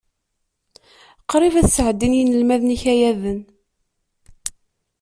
[1.31, 3.39] Qrib ad sɛeddin yinelmaden ikayaden.